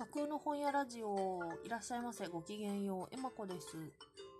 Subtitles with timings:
[0.00, 2.26] 架空の本屋ラジオいらっしゃいませ。
[2.26, 3.14] ごきげんよう。
[3.14, 3.66] えまこです。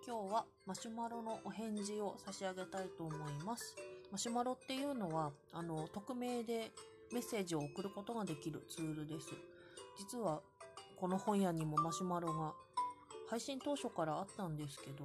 [0.07, 3.77] 今日はマシュマロのお返事を差し上げたいと思います。
[4.11, 6.71] マシュマロっていうのはあの匿名で
[7.13, 9.27] メッセージを送ることができるツールです。
[9.99, 10.41] 実は
[10.99, 12.55] この本屋にもマシュマロが
[13.29, 15.05] 配信当初からあったんですけど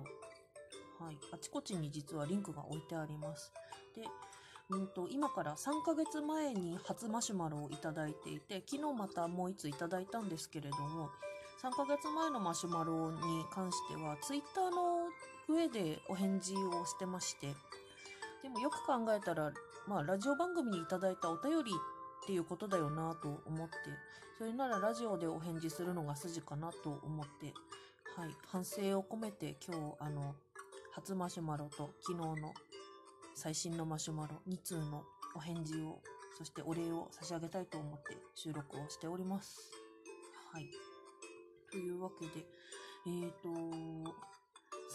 [1.04, 1.18] はい。
[1.34, 3.52] あちこちに実はリンクが置いてあります。
[3.94, 4.04] で
[4.70, 11.10] うんと今から3ヶ月前に初マシュマロをいただいていて昨日またもう1ついただいたんですけれども
[11.62, 15.10] 3ヶ月前のマシュマロに関しては Twitter の
[15.48, 17.48] 上でお返事をしてまして
[18.42, 19.52] でもよく考えたら、
[19.88, 23.76] まあ、ラジオ番組にいただいたお便りっていうことだよなと思って
[24.38, 27.54] それならラジオでお返事するのが筋かなと思って
[28.16, 30.34] はい反省を込めて今日あの
[30.94, 32.54] 初マシュマロと昨日の
[33.36, 35.04] 最新のマシュマロ2通の
[35.36, 36.02] お返事を
[36.38, 39.72] そしてお礼を差し上げたいと思って収録をしております
[40.52, 40.64] はい
[41.72, 42.46] というわけで
[43.08, 43.50] えーと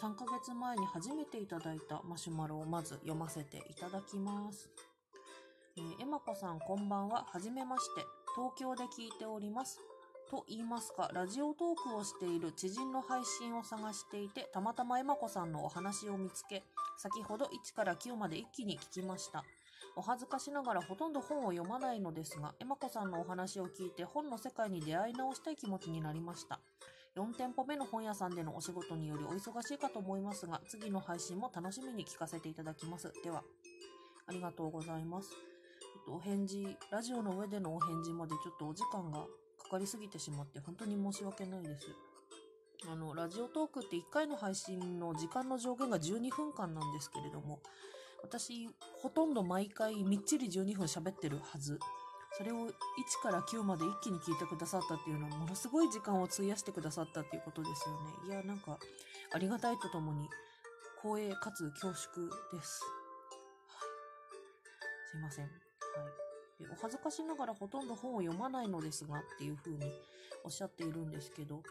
[0.00, 4.70] 3ヶ月前に初めていただいたマシュマロをまず読ませていただきます
[5.76, 7.24] えー、エマコさんこんばんは。
[7.30, 8.04] はじめまして。
[8.34, 9.80] 東京で聞いております。
[10.28, 16.64] と言いますか、ラジオトークをしている知人の配信を探していて、たまたまエマコさんのお話を見つけ、
[17.00, 19.42] 先ほど1から9まで一気に聞きました。
[19.96, 26.60] お恥ずかしながらほとんど本を読まないのですが、エマコさんのお話を聞いて本の世界に出会い直したい気持ちになりました。
[27.16, 33.10] 4店舗目の本屋さんでのお仕事によりお忙しいかと思いますが、次の配信も楽しみに聞かせていただきます。
[33.24, 33.42] では、
[34.26, 35.30] ありがとうございます。
[35.30, 35.36] ちょ
[36.02, 39.24] っとお返事、ラジオの上でのお返事までちょっとお時間が
[39.62, 41.86] かかりすぎてしまって本当に申し訳ないです。
[42.88, 47.60] あの、ラジオトークって1回の配信の時間の上限が12分間なんですけれども、
[48.22, 48.68] 私、
[49.02, 51.78] ほとんど毎回みっちり12分喋ってるはず。
[52.32, 52.72] それを1
[53.22, 57.94] から9まで一気に聞いてくださったっていうのはものすごい時間を費やしてくださったっていうことですよ
[58.28, 58.28] ね。
[58.28, 58.78] いや、なんか、
[59.32, 60.28] ありがたいとともに
[61.02, 62.82] 光栄かつ恐縮です。
[63.66, 63.90] はい。
[65.10, 65.44] すいません。
[65.46, 65.54] はい、
[66.70, 69.78] お恥ずかしながらほとんど本を読まないのですがっていうふうに
[70.44, 71.62] おっしゃっているんですけど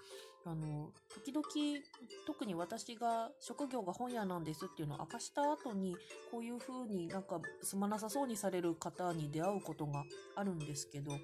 [0.46, 1.46] あの時々
[2.26, 5.96] 特に私が職業が本屋なんですっていうのを明かした後に
[6.32, 10.04] こういうふうになんかすまなさそうにされる方に出会うことが
[10.36, 11.18] あるんですけどこ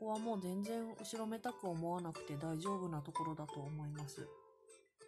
[0.00, 4.26] こはもう全然後ろめたく思わなくて大丈夫なところだと思います。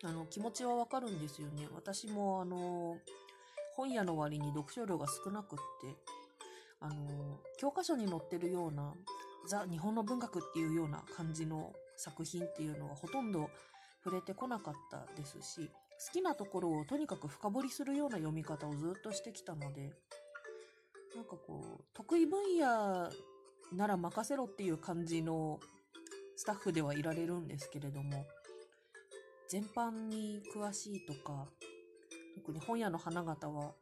[0.05, 1.69] あの気持ちはわかるんですよね。
[1.75, 2.99] 私もあの
[3.75, 5.97] 本屋の割に読書量が少なくって
[6.81, 8.95] あの教科書に載ってるような
[9.49, 13.51] ザ・日本の文学っていうような感じの作品っていうのはほとんど
[14.05, 15.71] 触れてこなかったですし
[16.07, 19.93] 好きなところをとにかく深掘りするような読み方をずっとしてきたので
[21.15, 23.11] なんかこう得意分野
[23.73, 25.59] なら任せろっていう感じの
[26.37, 28.27] スタッフではいられるんですけれども
[29.49, 31.47] 全般に詳しいとか
[32.35, 33.73] 特に本屋の花形は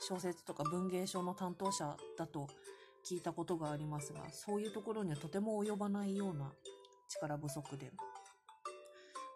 [0.00, 2.48] 小説とか文芸書の担当者だと
[3.08, 6.52] 聞いたことがありますがそういうところにはとても及ばないような
[7.08, 7.92] 力不足で。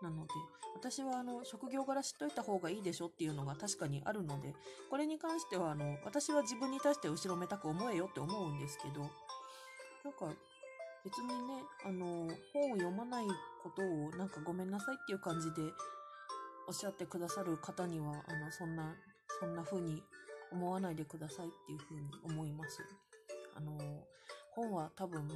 [0.03, 0.33] なので
[0.75, 4.55] 私はあの職業柄知っといた方がいいでしょっていうのが確かにあるので
[4.91, 10.37] これに関してはあの私は自分に対して後ろめたく思えよって思うんですけどなんか
[11.05, 11.35] 別にね
[11.87, 13.27] あの本を読まない
[13.63, 15.63] ことをなんかごめんなさいっていう感じで
[16.69, 18.95] おっしゃってくださる方にはあのそんな
[19.41, 20.03] そんな風に
[20.55, 22.81] 思わないでくださいっていうふうに思います。
[23.57, 23.77] あの、
[24.53, 25.29] 本は多分、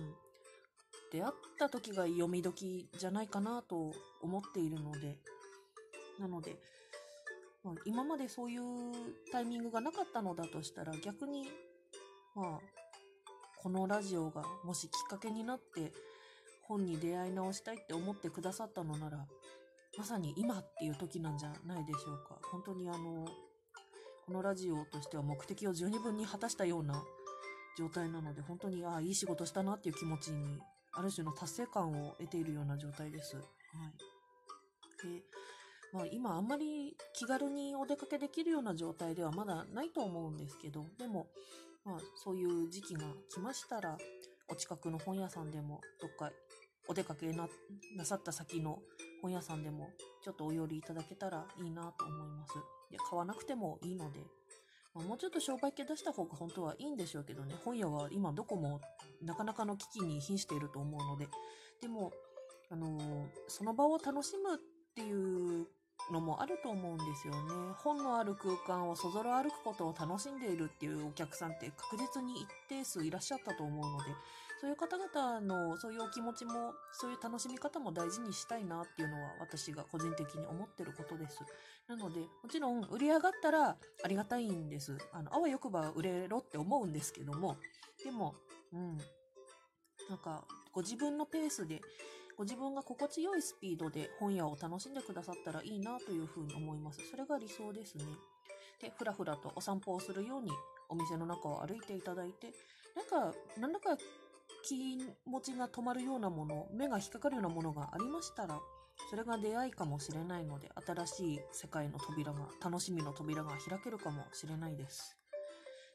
[1.10, 3.92] 出会った時が読み時じゃないかなと
[4.22, 5.18] 思っているので、
[6.20, 6.56] なので、
[7.64, 8.62] ま、今までそういう
[9.32, 11.48] タイミングがなかったのだとしたら逆に、
[12.34, 12.60] まあ、
[13.60, 15.92] このラジオがもしきっかけになって
[16.62, 19.26] 本に出会い直したいって思ってくださったのなら、
[19.96, 22.38] まさに今っていう時なんじゃないでしょうか。
[22.52, 23.26] 本当にあの、
[24.28, 27.02] このラジオとしては目的を十二分に果たしたような
[27.78, 30.60] 状態なので、本当に、ああ、いい仕事したなっていう気持ちに、
[30.92, 33.36] ある種の達成感を得ているような状態です。
[33.36, 33.46] はい。
[35.08, 35.22] で、
[35.94, 41.28] まあ今あんまり気軽にお出かけできるような状態ではまだないと思うんですけど、でも、
[41.86, 43.96] まあそういう時期が来ましたら、
[44.48, 46.30] お近くの本屋さんでも、どっか
[46.86, 47.48] お出かけな
[47.96, 48.82] なさった先の
[49.22, 49.88] 本屋さんでも、
[50.22, 52.52] ちょっとお寄りいただけたらいいなと思います。
[52.90, 54.20] で買わなくてもいいので、
[54.94, 58.80] ま、もうちょっと商売系出した方が本当はいいんでしょうけどね、本屋は今どこも
[59.22, 61.28] なかなかの危機に瀕していると思うので、
[61.80, 62.12] でも、
[62.70, 64.58] あのー、その場を楽しむっ
[64.94, 65.66] ていう
[66.10, 67.38] のもあると思うんですよね。
[67.78, 74.10] 本のある空間をそぞろ歩くことを楽しんでいるっていうお客さんって確実に一定数いらっしゃったと思うので、
[74.60, 81.38] そういう方々のそういうお気持ちも、そういう楽しみ方も大事にしたいなっていうのは私が個人的に思ってることです。
[81.86, 84.98] なので、もちろん売り上がったらありがたいんです。
[85.12, 87.56] あの、あわよくば売れろって思うんですけども、
[88.02, 88.34] でも、
[88.72, 88.98] うん。
[90.08, 91.80] なんか、ご自分のペースで、
[92.36, 97.00] ご自分が心地よいスピードで本屋を楽しんでくださったらいいなというふうに思います。
[97.10, 98.04] それが理想ですね。
[98.80, 100.50] で、ふらふらとお散歩をするように
[100.88, 102.52] お店の中を歩いていただいて、
[102.94, 103.96] なんか、なんだか
[104.68, 108.60] 気持ちが止まるようなもの、目が引っかかるようなものがありましたら、
[109.08, 115.16] それが出会いかもしれないので、新しい世界の扉が、楽しみの扉が開けるかもしれないです。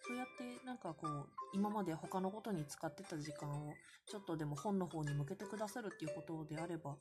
[0.07, 3.73] そうやってなんかこう、今まで他のことに使ってた時間を、
[4.09, 6.95] ちょっとでも本の方に向けてくださるっていうことであれば、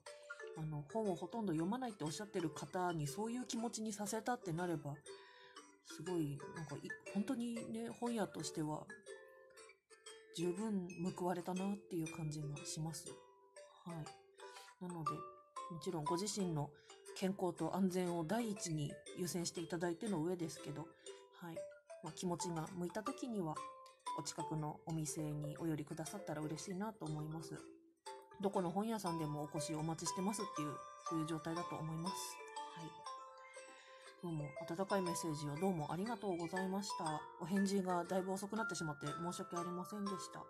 [0.59, 4.95] あの、本をほとんど読まないっておっしゃってる方にそういう気持ちにさせたってなれば、
[5.87, 6.77] すごい、なんか
[7.15, 8.87] 本当にね、本屋としては、
[10.35, 13.09] 十分報われたなっていう感じがします。
[13.85, 14.85] はい。
[14.85, 15.11] なので、
[15.71, 16.71] もちろんご自身の
[17.17, 20.83] 健康と安全を第一に優先していただいての上ですけど、
[21.41, 21.55] はい。
[22.03, 23.55] まあ、気持ちが向いた時には、
[24.19, 27.55] お近くのお店にお寄りくださったら嬉しいなと思います。
[28.41, 30.75] どこの本屋さんでもお越しお待ちしてますっていう、
[31.09, 32.15] そういう状態だと思います。
[32.77, 33.02] はい。
[34.23, 37.21] どうも、温かいメッセージをどうもありがとうございました。
[37.41, 40.45] お返事がだいぶ遅くなってしまって申し訳ありませんでした。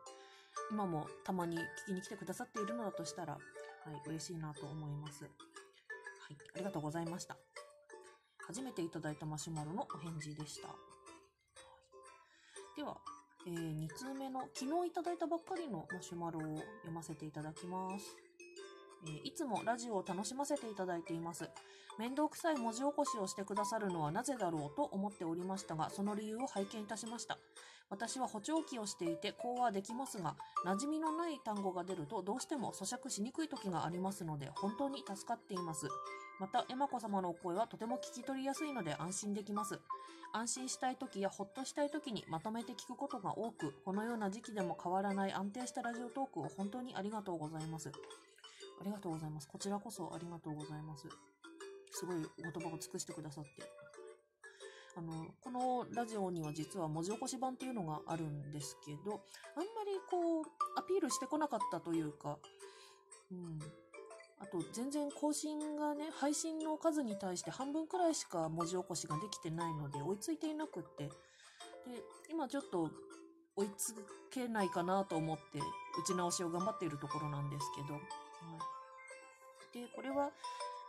[0.71, 5.25] 今もたまに聞きに来てくださっているのだとしたら、はい、嬉しいなと思います。
[5.25, 5.33] はい、
[6.57, 7.39] ありがとうございました。
[8.47, 10.69] 初めていただいたマシュマロのお返事でした。
[10.69, 10.77] はい
[12.77, 12.97] では、
[13.47, 18.17] えー、2通目の昨日いただいたばっかりのマシュマロを読ませていただきます。
[19.05, 21.49] えー、いつもラジオを楽しませていただいています。
[21.99, 27.39] 面倒くさい文字起こしをしてくださるのはなぜだろうと思っておりましたが、その理由を拝見いたしました。
[27.91, 30.35] 私は補聴器をしていて講話できますが、
[30.65, 35.89] 馴染みのない単語が出るとどうしても咀嚼しにくい時がありますので、本当に助かっています。
[36.41, 39.79] また、エマ子様のお声はとても聞き取りやすいので安心できます。
[40.33, 47.93] 安心したい時やほっとしたい時にまとめて聞くことが多く、このような時期でも変わらない安定したラジオトークを本当にありがとうございます。
[48.81, 49.49] ありがとうございます。
[49.49, 51.09] こちらこそありがとうございます。
[51.91, 53.51] すごいお言葉を尽くしてくださって。
[54.95, 59.25] あの、このラジオには実は文字起こし版っていうのがあるんですけど、
[59.57, 60.45] あんまりこう、
[60.77, 62.39] アピールしてこなかったというか、
[63.31, 63.59] うん。
[64.39, 71.05] あと、全然更新がね、配信の数に対して半分くらいしか文字起こしができてないので、追いついていなくって。
[71.05, 71.13] で、
[72.29, 72.91] 今ちょっと
[73.57, 73.95] 追いつ
[74.31, 75.63] けないかなと思って、打
[76.07, 77.99] ち直しを頑張っているところなんですけど、
[78.43, 78.59] は
[79.75, 80.31] い、で、これは、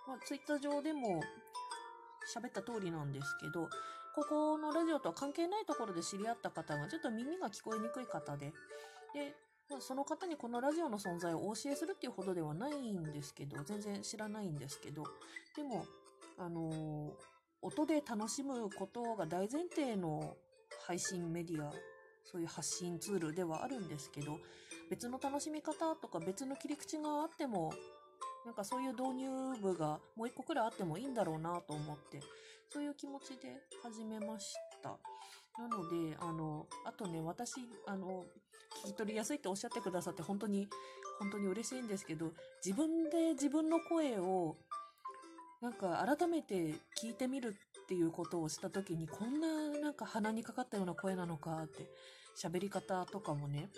[0.08, 1.22] まあ、ツイッター上でも
[2.34, 3.70] 喋った通りなんですけど、
[4.16, 8.54] ここのラジオとは関係ないところで知り合った方がちょっと耳が聞こえにくい方で、
[9.14, 9.36] で、
[9.70, 15.04] まあ、その方にこのラジオの存在をお教えするっていうほどではないんですけど、全然知らないんですけど、
[15.56, 15.86] でも、
[16.38, 17.12] あのー、
[17.62, 20.36] 音で楽しむことが大前提の
[20.86, 21.72] 配信メディア、
[22.24, 24.38] そういう発信ツールではあるんですけど、
[24.90, 27.74] 別の楽しみ方とか別の切り口があっても、
[28.46, 29.30] なんかそういう導入
[29.62, 32.20] 部がもう一個くらいあってもいいんだろうなと思って、
[32.70, 34.98] そういう気持ちで始めました。
[35.60, 37.54] なので、あの、あとね、私、
[37.86, 38.26] あの、
[38.84, 40.68] 聞き取りやすいっておっしゃってくださって本当に、
[41.20, 42.34] 本当に嬉しいんですけど、
[42.66, 44.58] 自分で自分の声を、
[45.62, 51.88] なんか改めて聞いてみるっていうことをした時に、こんななんか鼻にかかったような声なのかって、
[52.36, 53.70] 喋り方とかもね、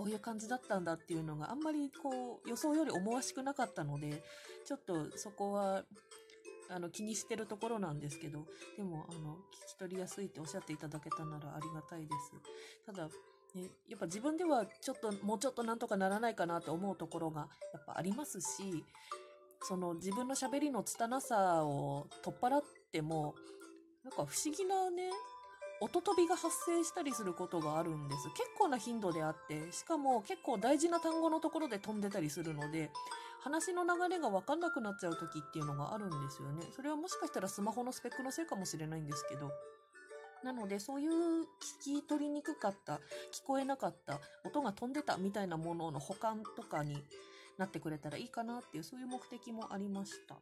[0.00, 4.22] こういう感じだったんだっていうのがあんまりこう予想より思わしくなかったので、
[4.64, 5.84] ちょっとそこは
[6.70, 8.46] あの気にしてるところなんですけど、
[8.78, 12.32] でもあの聞き取りやすいっておっしゃっていただけたならありがたいです。
[12.86, 13.08] ただ、
[13.54, 18.82] ね、やっぱ自分ではちょっともうちょっとなんとかならないかなと思うところがやっぱありますし、
[19.60, 23.34] その自分の喋りの拙さを取っ払っても、
[24.02, 25.10] なんか不思議なね、
[25.80, 28.28] 音飛びが発生したりすることがあるんです。
[28.30, 32.90] 結構な頻度であって、しかも結構大事な単語のところで飛んでたりするので、
[33.40, 36.62] 話の流れがわかんなくなっちゃう時っていうのがあるんですよね。
[36.76, 39.50] それはもしかしたらスマホのスペックのせいかもしれないんですけど。
[40.44, 41.46] なので、そういう聞
[42.00, 42.94] き取りにくかった、
[43.32, 47.02] 聞こえなかった、音が飛んでたみたいなものの保管とかに
[47.58, 50.34] なってくれたらいいかなっていう、そういう目的もありました。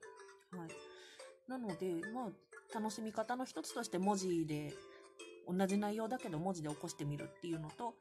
[0.57, 0.71] はい。
[1.49, 4.75] なので、まあ、楽しみ方の一つとして文字で
[5.49, 7.95] 同じ内容だけど文字で起こしてみるっていうのと、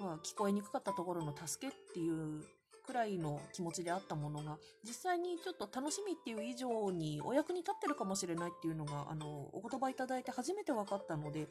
[0.00, 2.42] まあ、聞こえにくかったところの助けっていう
[2.86, 11.48] くらいの気持ちであったものが、実際にちょっと楽しみっていう以上にお役に立ってるかもしれないっていうのが、あの、お言葉いただいて初めて分かったので、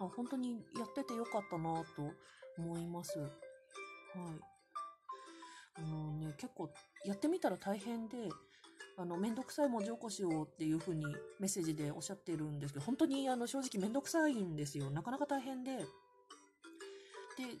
[0.00, 2.12] あ本当にやっててよかったなと
[2.58, 3.18] 思います。
[3.18, 3.30] はい
[5.76, 6.70] あのね、結構
[7.04, 8.28] やってみたら大変で、
[8.96, 11.04] あの、めんどくさい文字起こしをっていう風に
[11.40, 14.90] メッセージでおっしゃってるんですけど、本当にあの正直めんどくさいんですよ。
[14.90, 15.78] なかなか大変で。
[15.78, 15.84] で、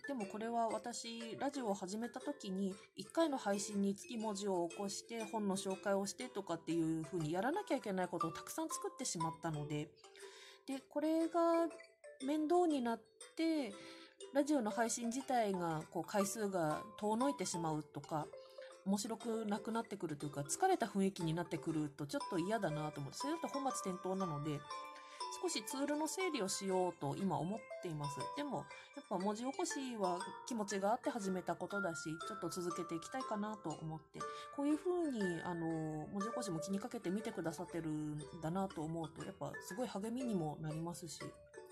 [0.06, 9.88] でもこれは私、ラジオを始めた時に、1回の配信につき文字を起こして、本の紹介をしてとかっていう風にやらなきゃいけないことをたくさん作ってしまったので、
[10.66, 11.66] で、これが
[12.24, 13.00] 面倒になっ
[13.34, 13.72] て、
[14.32, 18.26] ラジオの配信自体が、こう、回数が遠のいてしまうとか、
[18.86, 24.60] 面白くなくなってくるというか、疲れた雰囲気になってくるとちょっと嫌だなと思って、それだと本末転倒なので、
[25.42, 28.18] 少しツールの整理をしようと今思っています。
[28.36, 28.58] でも、
[28.96, 34.20] やっぱ文字起こしは気持ちがあって始めたことだし、ちょっと続けていきたいかなと思って、
[34.56, 41.20] こういう風に、あの、文字起こしも気にかけて見てくださってるんだなと思うと、やっぱすごい励みにもなりますし、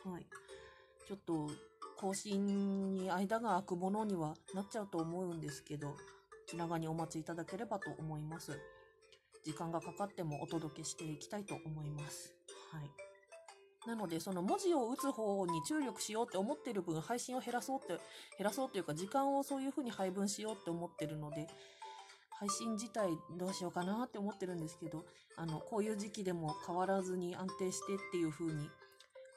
[0.05, 0.27] はい。
[1.07, 1.49] ちょっと、
[1.97, 5.95] 更新に間が空くものにはなっちゃうと思うんですけど、
[6.47, 8.59] 気長にお待ちいただければと思います。
[9.45, 12.35] 時間がかかってもお届けしていきたいと思います。
[12.71, 12.91] はい。
[13.87, 17.89] なので、その文字を打つ方に注力しようって思ってる分、配信を減らそうって、
[18.39, 21.49] 減らそうというか、時間をそういう風に配分しようって思ってるので、
[22.39, 25.05] 配信自体どうしようかなって思ってるんですけど、
[25.37, 28.71] あの、こういう時期でも変わらずに安定してっていう風に、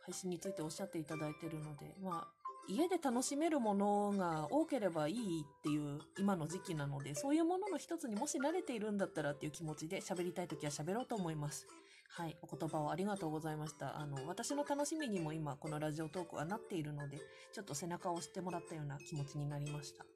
[0.05, 11.67] 配信についておっしゃっていただいてるので、まあ、家で楽しめるものが多ければいいっていう今の時期なので、そういうものの一つにもし慣れているんだったらっていう気持ちで喋りたいときは喋ろうと思います。
[12.10, 14.00] はい、お言葉をありがとうございました。
[14.00, 17.19] あの、私の楽しみにも今このラジオトークはなっているので、
[17.53, 20.03] ちょっと背中を押してもらったような気持ちになりました。
[20.03, 20.10] は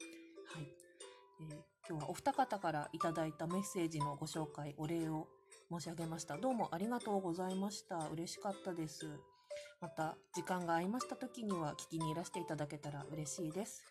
[0.61, 0.67] い。
[1.41, 5.27] えー今日はお二方からいただいたメッセージのご紹介、お礼を
[5.71, 6.37] 申し上げました。
[6.37, 8.09] どうもありがとうございました。
[8.13, 9.07] 嬉しかったです。
[9.81, 13.83] また、時間が合いました時には聞きにいらしていただけたら嬉しいです。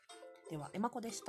[0.51, 1.27] では、エマコでした。